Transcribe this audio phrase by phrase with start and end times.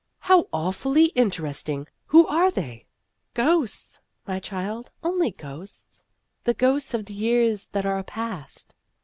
[0.31, 1.85] "How awfully interesting!
[2.07, 2.87] Who are they?""
[3.35, 6.03] Ghosts, my child, only ghosts
[6.43, 8.73] the ghosts of the years that are past."